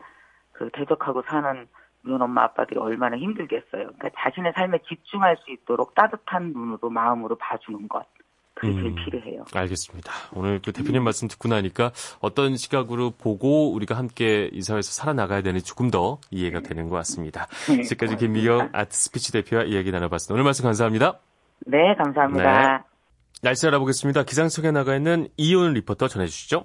[0.53, 1.67] 그 대적하고 사는
[2.03, 3.71] 미혼 엄마 아빠들이 얼마나 힘들겠어요.
[3.71, 8.07] 그러니까 자신의 삶에 집중할 수 있도록 따뜻한 눈으로 마음으로 봐주는 것.
[8.55, 9.45] 그게 제일 음, 필요해요.
[9.55, 10.13] 알겠습니다.
[10.35, 11.05] 오늘 그 대표님 음.
[11.05, 16.61] 말씀 듣고 나니까 어떤 시각으로 보고 우리가 함께 이 사회에서 살아나가야 되는지 조금 더 이해가
[16.61, 17.47] 되는 것 같습니다.
[17.75, 20.35] 네, 지금까지 김미경 아트 스피치 대표와 이야기 나눠봤습니다.
[20.35, 21.21] 오늘 말씀 감사합니다.
[21.67, 22.79] 네, 감사합니다.
[22.79, 22.90] 네.
[23.43, 24.25] 날씨 알아보겠습니다.
[24.25, 26.65] 기상 속에 나가 있는 이온 리포터 전해주시죠.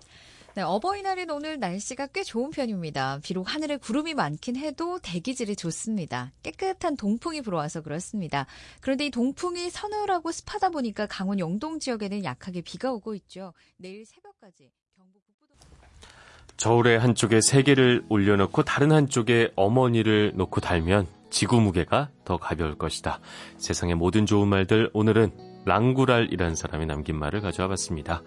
[0.56, 3.20] 네, 어버이날인 오늘 날씨가 꽤 좋은 편입니다.
[3.24, 6.32] 비록 하늘에 구름이 많긴 해도 대기질이 좋습니다.
[6.44, 8.46] 깨끗한 동풍이 불어와서 그렇습니다.
[8.80, 13.54] 그런데 이 동풍이 서늘하고 습하다 보니까 강원 영동 지역에는 약하게 비가 오고 있죠.
[13.78, 15.58] 내일 새벽까지 경북 북부도
[16.56, 23.20] 저울의 한쪽에 세개를 올려놓고 다른 한쪽에 어머니를 놓고 달면 지구 무게가 더 가벼울 것이다.
[23.58, 28.22] 세상의 모든 좋은 말들 오늘은 랑구랄이라는 사람이 남긴 말을 가져와 봤습니다.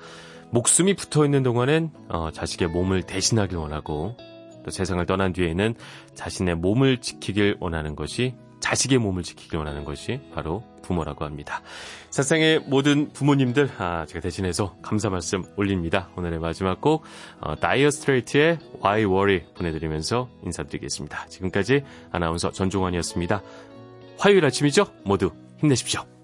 [0.50, 4.16] 목숨이 붙어 있는 동안엔 어, 자식의 몸을 대신하길 원하고
[4.64, 5.74] 또 세상을 떠난 뒤에는
[6.14, 11.62] 자신의 몸을 지키길 원하는 것이 자식의 몸을 지키길 원하는 것이 바로 부모라고 합니다.
[12.10, 16.08] 세상의 모든 부모님들 아, 제가 대신해서 감사 말씀 올립니다.
[16.16, 17.04] 오늘의 마지막 곡
[17.40, 21.26] 어, 다이어 스트레이트의 Why Worry 보내드리면서 인사드리겠습니다.
[21.26, 23.42] 지금까지 아나운서 전종환이었습니다.
[24.18, 24.86] 화요일 아침이죠?
[25.04, 26.17] 모두 힘내십시오.